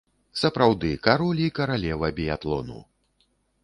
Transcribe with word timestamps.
Сапраўды, 0.43 0.89
кароль 1.09 1.43
і 1.47 1.51
каралева 1.61 2.13
біятлону. 2.21 2.79